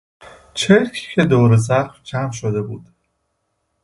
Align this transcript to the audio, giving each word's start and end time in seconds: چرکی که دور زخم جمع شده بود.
چرکی 0.53 1.15
که 1.15 1.23
دور 1.25 1.55
زخم 1.55 1.95
جمع 2.03 2.31
شده 2.31 2.61
بود. 2.61 2.89